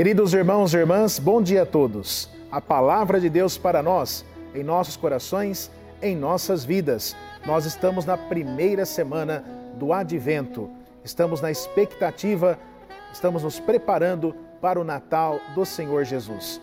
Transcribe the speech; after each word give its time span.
Queridos 0.00 0.32
irmãos 0.32 0.72
e 0.72 0.78
irmãs, 0.78 1.18
bom 1.18 1.42
dia 1.42 1.64
a 1.64 1.66
todos. 1.66 2.30
A 2.50 2.58
palavra 2.58 3.20
de 3.20 3.28
Deus 3.28 3.58
para 3.58 3.82
nós, 3.82 4.24
em 4.54 4.64
nossos 4.64 4.96
corações, 4.96 5.70
em 6.00 6.16
nossas 6.16 6.64
vidas. 6.64 7.14
Nós 7.44 7.66
estamos 7.66 8.06
na 8.06 8.16
primeira 8.16 8.86
semana 8.86 9.44
do 9.74 9.92
advento. 9.92 10.70
Estamos 11.04 11.42
na 11.42 11.50
expectativa, 11.50 12.58
estamos 13.12 13.42
nos 13.42 13.60
preparando 13.60 14.34
para 14.58 14.80
o 14.80 14.84
Natal 14.84 15.38
do 15.54 15.66
Senhor 15.66 16.02
Jesus. 16.04 16.62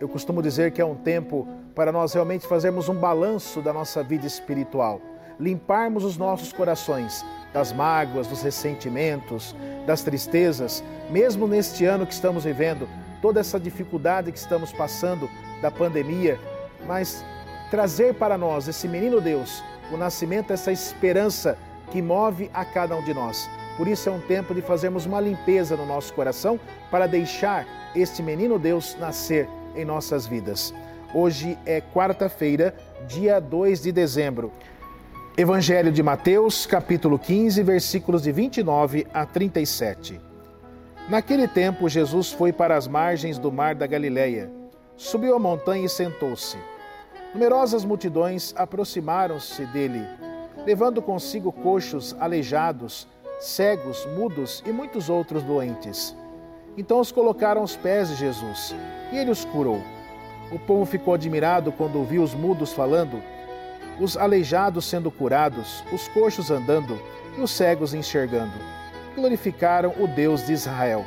Eu 0.00 0.08
costumo 0.08 0.42
dizer 0.42 0.72
que 0.72 0.82
é 0.82 0.84
um 0.84 0.96
tempo 0.96 1.46
para 1.76 1.92
nós 1.92 2.12
realmente 2.12 2.44
fazermos 2.44 2.88
um 2.88 2.96
balanço 2.96 3.62
da 3.62 3.72
nossa 3.72 4.02
vida 4.02 4.26
espiritual, 4.26 5.00
limparmos 5.38 6.04
os 6.04 6.16
nossos 6.16 6.52
corações 6.52 7.24
das 7.52 7.72
mágoas, 7.72 8.26
dos 8.26 8.42
ressentimentos, 8.42 9.54
das 9.86 10.02
tristezas, 10.02 10.82
mesmo 11.10 11.46
neste 11.46 11.84
ano 11.84 12.06
que 12.06 12.12
estamos 12.12 12.44
vivendo, 12.44 12.88
toda 13.22 13.40
essa 13.40 13.58
dificuldade 13.58 14.32
que 14.32 14.38
estamos 14.38 14.72
passando 14.72 15.30
da 15.62 15.70
pandemia, 15.70 16.38
mas 16.86 17.24
trazer 17.70 18.14
para 18.14 18.36
nós 18.36 18.68
esse 18.68 18.88
menino 18.88 19.20
Deus, 19.20 19.62
o 19.92 19.96
nascimento, 19.96 20.52
essa 20.52 20.72
esperança 20.72 21.56
que 21.90 22.02
move 22.02 22.50
a 22.52 22.64
cada 22.64 22.96
um 22.96 23.04
de 23.04 23.14
nós. 23.14 23.48
Por 23.76 23.88
isso 23.88 24.08
é 24.08 24.12
um 24.12 24.20
tempo 24.20 24.54
de 24.54 24.62
fazermos 24.62 25.06
uma 25.06 25.20
limpeza 25.20 25.76
no 25.76 25.86
nosso 25.86 26.12
coração 26.14 26.58
para 26.90 27.06
deixar 27.06 27.66
este 27.94 28.22
menino 28.22 28.58
Deus 28.58 28.96
nascer 28.98 29.48
em 29.74 29.84
nossas 29.84 30.26
vidas. 30.26 30.74
Hoje 31.12 31.58
é 31.64 31.80
quarta-feira, 31.80 32.74
dia 33.06 33.40
2 33.40 33.82
de 33.82 33.92
dezembro. 33.92 34.52
Evangelho 35.36 35.90
de 35.90 36.00
Mateus, 36.00 36.64
capítulo 36.64 37.18
15, 37.18 37.60
versículos 37.64 38.22
de 38.22 38.30
29 38.30 39.04
a 39.12 39.26
37. 39.26 40.20
Naquele 41.08 41.48
tempo, 41.48 41.88
Jesus 41.88 42.30
foi 42.30 42.52
para 42.52 42.76
as 42.76 42.86
margens 42.86 43.36
do 43.36 43.50
mar 43.50 43.74
da 43.74 43.84
Galileia, 43.84 44.48
subiu 44.96 45.34
a 45.34 45.38
montanha 45.40 45.86
e 45.86 45.88
sentou-se. 45.88 46.56
Numerosas 47.32 47.84
multidões 47.84 48.54
aproximaram-se 48.56 49.66
dele, 49.66 50.06
levando 50.64 51.02
consigo 51.02 51.50
coxos, 51.50 52.14
aleijados, 52.20 53.08
cegos, 53.40 54.06
mudos 54.16 54.62
e 54.64 54.70
muitos 54.70 55.10
outros 55.10 55.42
doentes. 55.42 56.14
Então 56.76 57.00
os 57.00 57.10
colocaram 57.10 57.62
aos 57.62 57.74
pés 57.74 58.08
de 58.08 58.14
Jesus, 58.14 58.72
e 59.12 59.18
ele 59.18 59.32
os 59.32 59.44
curou. 59.44 59.82
O 60.52 60.60
povo 60.60 60.84
ficou 60.86 61.12
admirado 61.12 61.72
quando 61.72 61.98
ouviu 61.98 62.22
os 62.22 62.34
mudos 62.34 62.72
falando 62.72 63.33
os 64.00 64.16
aleijados 64.16 64.84
sendo 64.84 65.10
curados, 65.10 65.84
os 65.92 66.08
coxos 66.08 66.50
andando 66.50 67.00
e 67.36 67.40
os 67.40 67.50
cegos 67.50 67.94
enxergando. 67.94 68.54
Glorificaram 69.14 69.94
o 69.98 70.06
Deus 70.06 70.46
de 70.46 70.52
Israel. 70.52 71.04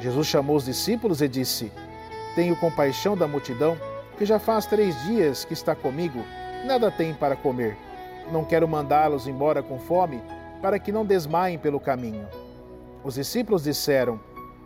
Jesus 0.00 0.26
chamou 0.26 0.56
os 0.56 0.64
discípulos 0.64 1.20
e 1.20 1.28
disse: 1.28 1.70
Tenho 2.34 2.56
compaixão 2.56 3.16
da 3.16 3.28
multidão, 3.28 3.76
que 4.16 4.24
já 4.24 4.38
faz 4.38 4.66
três 4.66 5.00
dias 5.04 5.44
que 5.44 5.52
está 5.52 5.74
comigo, 5.74 6.24
nada 6.64 6.90
tem 6.90 7.12
para 7.12 7.36
comer. 7.36 7.76
Não 8.32 8.44
quero 8.44 8.68
mandá-los 8.68 9.26
embora 9.26 9.62
com 9.62 9.78
fome, 9.78 10.22
para 10.62 10.78
que 10.78 10.92
não 10.92 11.04
desmaiem 11.04 11.58
pelo 11.58 11.80
caminho. 11.80 12.26
Os 13.04 13.14
discípulos 13.14 13.64
disseram: 13.64 14.20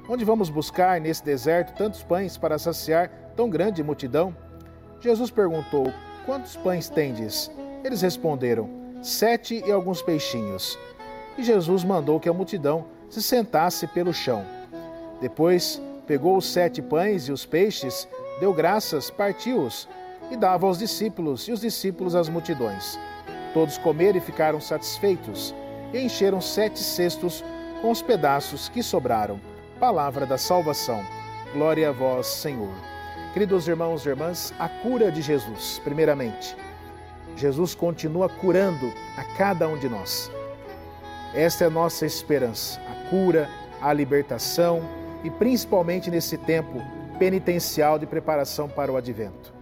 Onde 0.09 0.25
vamos 0.25 0.51
buscar 0.51 1.01
nesse 1.01 1.25
deserto 1.25 1.77
tantos 1.77 2.03
pães 2.03 2.37
para 2.37 2.59
saciar 2.59 3.09
tão 3.37 3.49
grande 3.49 3.83
multidão? 3.83 4.37
Jesus 5.01 5.31
perguntou: 5.31 5.93
Quantos 6.27 6.57
pães 6.57 6.89
tendes? 6.89 7.51
Eles 7.85 8.01
responderam: 8.01 8.69
Sete 9.03 9.63
e 9.67 9.71
alguns 9.71 10.01
peixinhos. 10.01 10.79
E 11.37 11.43
Jesus 11.43 11.85
mandou 11.85 12.19
que 12.19 12.29
a 12.29 12.33
multidão 12.33 12.87
se 13.11 13.23
sentasse 13.23 13.87
pelo 13.87 14.15
chão. 14.15 14.45
Depois 15.21 15.81
pegou 16.07 16.37
os 16.37 16.47
sete 16.47 16.81
pães 16.81 17.29
e 17.29 17.33
os 17.33 17.45
peixes, 17.45 18.09
deu 18.41 18.53
graças, 18.53 19.11
partiu-os 19.11 19.89
e 20.31 20.37
dava 20.37 20.67
aos 20.67 20.79
discípulos, 20.79 21.47
e 21.49 21.53
os 21.53 21.61
discípulos 21.61 22.15
às 22.15 22.29
multidões. 22.29 22.99
Todos 23.53 23.77
comeram 23.79 24.19
e 24.19 24.23
ficaram 24.23 24.61
satisfeitos, 24.61 25.55
e 25.93 25.99
encheram 25.99 26.41
sete 26.41 26.79
cestos 26.79 27.45
com 27.83 27.91
os 27.91 28.01
pedaços 28.01 28.69
que 28.69 28.83
sobraram. 28.83 29.39
Palavra 29.79 30.25
da 30.25 30.39
salvação. 30.39 31.05
Glória 31.53 31.91
a 31.91 31.93
vós, 31.93 32.27
Senhor. 32.27 32.94
Queridos 33.35 33.67
irmãos 33.67 34.07
e 34.07 34.09
irmãs, 34.11 34.55
a 34.61 34.69
cura 34.69 35.11
de 35.11 35.21
Jesus, 35.21 35.81
primeiramente. 35.83 36.57
Jesus 37.35 37.75
continua 37.75 38.29
curando 38.29 38.93
a 39.17 39.25
cada 39.37 39.67
um 39.67 39.77
de 39.77 39.89
nós. 39.89 40.31
Esta 41.35 41.65
é 41.65 41.67
a 41.67 41.71
nossa 41.71 42.07
esperança, 42.07 42.81
a 42.83 43.11
cura, 43.11 43.51
a 43.83 43.93
libertação 43.93 44.89
e 45.25 45.31
principalmente 45.31 46.13
nesse 46.13 46.39
tempo 46.39 46.81
penitencial 47.19 47.99
de 47.99 48.07
preparação 48.07 48.69
para 48.69 48.93
o 48.93 48.97
advento. 48.97 49.53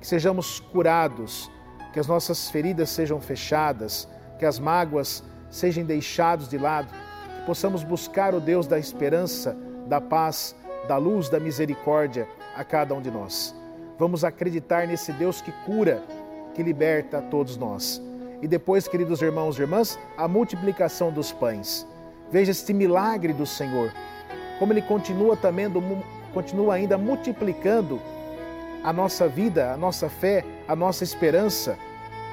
Que 0.00 0.06
sejamos 0.08 0.58
curados, 0.58 1.48
que 1.92 2.00
as 2.00 2.08
nossas 2.08 2.50
feridas 2.50 2.90
sejam 2.90 3.20
fechadas, 3.20 4.08
que 4.36 4.44
as 4.44 4.58
mágoas 4.58 5.22
sejam 5.48 5.84
deixadas 5.84 6.48
de 6.48 6.58
lado, 6.58 6.88
que 6.88 7.46
possamos 7.46 7.84
buscar 7.84 8.34
o 8.34 8.40
Deus 8.40 8.66
da 8.66 8.80
esperança, 8.80 9.56
da 9.86 10.00
paz, 10.00 10.56
da 10.86 10.96
luz, 10.96 11.28
da 11.28 11.38
misericórdia 11.38 12.28
a 12.54 12.64
cada 12.64 12.94
um 12.94 13.00
de 13.00 13.10
nós. 13.10 13.54
Vamos 13.98 14.24
acreditar 14.24 14.86
nesse 14.86 15.12
Deus 15.12 15.40
que 15.40 15.52
cura, 15.64 16.02
que 16.54 16.62
liberta 16.62 17.18
a 17.18 17.22
todos 17.22 17.56
nós. 17.56 18.02
E 18.40 18.48
depois, 18.48 18.88
queridos 18.88 19.22
irmãos 19.22 19.56
e 19.56 19.62
irmãs, 19.62 19.98
a 20.16 20.26
multiplicação 20.26 21.12
dos 21.12 21.30
pães. 21.30 21.86
Veja 22.30 22.50
este 22.50 22.72
milagre 22.72 23.32
do 23.32 23.46
Senhor, 23.46 23.92
como 24.58 24.72
ele 24.72 24.82
continua 24.82 25.36
também, 25.36 25.66
continua 26.32 26.74
ainda 26.74 26.98
multiplicando 26.98 28.00
a 28.82 28.92
nossa 28.92 29.28
vida, 29.28 29.72
a 29.72 29.76
nossa 29.76 30.08
fé, 30.08 30.44
a 30.66 30.74
nossa 30.74 31.04
esperança, 31.04 31.78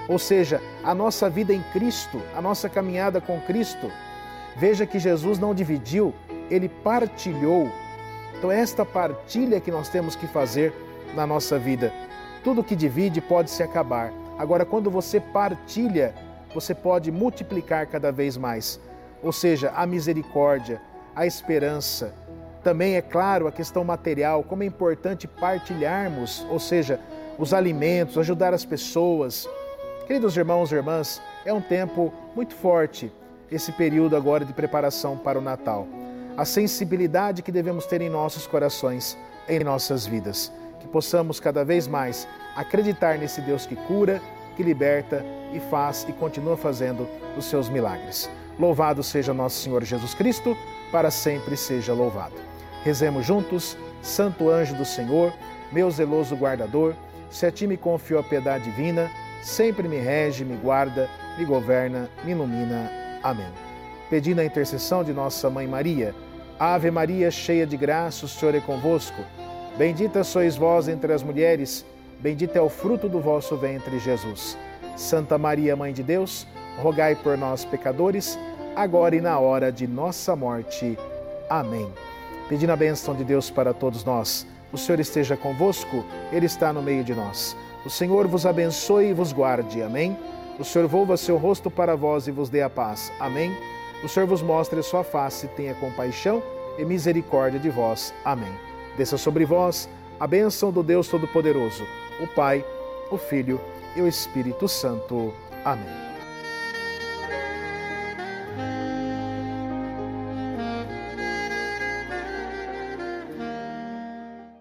ou 0.08 0.18
seja, 0.18 0.60
a 0.84 0.96
nossa 0.96 1.30
vida 1.30 1.54
em 1.54 1.62
Cristo, 1.72 2.20
a 2.36 2.42
nossa 2.42 2.68
caminhada 2.68 3.22
com 3.22 3.40
Cristo. 3.42 3.92
Veja 4.56 4.86
que 4.86 4.98
Jesus 4.98 5.38
não 5.38 5.54
dividiu, 5.54 6.14
ele 6.50 6.68
partilhou 6.68 7.70
então, 8.40 8.50
é 8.50 8.62
esta 8.62 8.86
partilha 8.86 9.60
que 9.60 9.70
nós 9.70 9.90
temos 9.90 10.16
que 10.16 10.26
fazer 10.26 10.74
na 11.14 11.28
nossa 11.28 11.60
vida. 11.60 11.92
Tudo 12.42 12.64
que 12.64 12.74
divide 12.74 13.20
pode 13.20 13.52
se 13.52 13.62
acabar. 13.62 14.14
Agora, 14.38 14.64
quando 14.66 14.90
você 14.90 15.20
partilha, 15.20 16.16
você 16.54 16.74
pode 16.74 17.12
multiplicar 17.12 17.86
cada 17.88 18.14
vez 18.14 18.38
mais. 18.38 18.80
Ou 19.22 19.34
seja, 19.34 19.74
a 19.76 19.86
misericórdia, 19.86 20.82
a 21.14 21.26
esperança. 21.26 22.14
Também, 22.64 22.96
é 22.96 23.02
claro, 23.02 23.46
a 23.46 23.52
questão 23.52 23.84
material, 23.84 24.42
como 24.42 24.64
é 24.64 24.66
importante 24.66 25.28
partilharmos, 25.28 26.48
ou 26.50 26.60
seja, 26.60 26.98
os 27.38 27.54
alimentos, 27.54 28.18
ajudar 28.18 28.54
as 28.54 28.64
pessoas. 28.64 29.50
Queridos 30.08 30.38
irmãos 30.38 30.72
e 30.72 30.76
irmãs, 30.76 31.22
é 31.44 31.52
um 31.52 31.62
tempo 31.62 32.14
muito 32.34 32.56
forte 32.56 33.12
esse 33.52 33.74
período 33.74 34.16
agora 34.16 34.46
de 34.46 34.54
preparação 34.54 35.18
para 35.18 35.38
o 35.38 35.42
Natal 35.42 35.86
a 36.40 36.46
sensibilidade 36.46 37.42
que 37.42 37.52
devemos 37.52 37.86
ter 37.86 38.00
em 38.00 38.10
nossos 38.10 38.48
corações, 38.48 39.18
em 39.46 39.62
nossas 39.62 40.06
vidas. 40.06 40.50
Que 40.80 40.88
possamos 40.88 41.38
cada 41.38 41.66
vez 41.66 41.86
mais 41.86 42.26
acreditar 42.56 43.18
nesse 43.18 43.42
Deus 43.42 43.66
que 43.66 43.76
cura, 43.76 44.22
que 44.56 44.64
liberta 44.64 45.22
e 45.52 45.60
faz 45.60 46.06
e 46.08 46.14
continua 46.14 46.56
fazendo 46.56 47.06
os 47.38 47.44
seus 47.44 47.68
milagres. 47.68 48.30
Louvado 48.58 49.04
seja 49.04 49.34
nosso 49.34 49.62
Senhor 49.62 49.84
Jesus 49.84 50.14
Cristo, 50.14 50.56
para 50.94 51.12
sempre 51.12 51.58
seja 51.58 51.92
louvado. 51.92 52.36
Rezemos 52.86 53.26
juntos, 53.26 53.78
Santo 54.02 54.50
anjo 54.50 54.76
do 54.76 54.86
Senhor, 54.86 55.34
meu 55.74 55.92
zeloso 55.92 56.38
guardador, 56.38 56.96
se 57.30 57.46
a 57.46 57.52
ti 57.52 57.68
me 57.68 57.76
confio 57.76 58.18
a 58.18 58.24
piedade 58.24 58.64
divina, 58.64 59.12
sempre 59.44 59.90
me 59.90 59.98
rege, 59.98 60.46
me 60.46 60.56
guarda, 60.56 61.10
me 61.38 61.44
governa, 61.44 62.10
me 62.24 62.32
ilumina. 62.32 62.90
Amém. 63.22 63.52
Pedindo 64.10 64.40
a 64.40 64.46
intercessão 64.46 65.04
de 65.04 65.12
nossa 65.12 65.50
Mãe 65.50 65.68
Maria, 65.68 66.16
Ave 66.60 66.92
Maria, 66.92 67.32
cheia 67.32 67.66
de 67.66 67.78
graça, 67.78 68.26
o 68.26 68.28
Senhor 68.28 68.54
é 68.54 68.60
convosco. 68.60 69.22
Bendita 69.78 70.26
sois 70.26 70.58
vós 70.58 70.90
entre 70.90 71.14
as 71.14 71.24
mulheres, 71.24 71.86
bendito 72.20 72.58
é 72.58 72.62
o 72.62 72.68
fruto 72.68 73.08
do 73.08 73.22
vosso 73.22 73.56
ventre, 73.56 73.98
Jesus. 73.98 74.58
Santa 74.98 75.38
Maria, 75.38 75.74
Mãe 75.78 75.94
de 75.94 76.04
Deus, 76.04 76.46
rogai 76.78 77.16
por 77.16 77.38
nós, 77.38 77.64
pecadores, 77.64 78.38
agora 78.76 79.16
e 79.16 79.22
na 79.22 79.40
hora 79.40 79.72
de 79.72 79.88
nossa 79.88 80.36
morte. 80.36 81.00
Amém. 81.50 81.90
Pedindo 82.50 82.74
a 82.74 82.76
bênção 82.76 83.16
de 83.16 83.24
Deus 83.24 83.50
para 83.50 83.74
todos 83.74 84.04
nós. 84.04 84.46
O 84.74 84.78
Senhor 84.78 85.00
esteja 85.00 85.38
convosco, 85.38 86.04
Ele 86.30 86.46
está 86.46 86.74
no 86.74 86.82
meio 86.82 87.06
de 87.06 87.16
nós. 87.16 87.56
O 87.86 87.90
Senhor 87.90 88.28
vos 88.28 88.46
abençoe 88.46 89.12
e 89.12 89.14
vos 89.14 89.32
guarde. 89.32 89.82
Amém. 89.82 90.18
O 90.60 90.66
Senhor 90.66 90.90
volva 90.90 91.16
seu 91.16 91.38
rosto 91.38 91.72
para 91.72 91.96
vós 91.96 92.28
e 92.28 92.32
vos 92.32 92.50
dê 92.50 92.62
a 92.62 92.70
paz. 92.70 93.10
Amém 93.18 93.56
o 94.04 94.08
Senhor 94.08 94.26
vos 94.26 94.42
mostre 94.42 94.80
a 94.80 94.84
sua 94.84 95.04
face, 95.04 95.48
tenha 95.50 95.76
compaixão 95.76 96.42
e 96.78 96.86
misericórdia 96.86 97.60
de 97.60 97.70
vós. 97.70 98.14
Amém. 98.24 98.54
Desça 98.98 99.18
sobre 99.18 99.46
vós 99.46 99.90
a 100.20 100.28
bênção 100.28 100.72
do 100.72 100.84
Deus 100.84 101.08
Todo-Poderoso, 101.08 101.86
o 102.20 102.28
Pai, 102.28 102.66
o 103.10 103.18
Filho 103.18 103.60
e 103.96 104.02
o 104.02 104.08
Espírito 104.08 104.68
Santo. 104.68 105.34
Amém. 105.64 106.19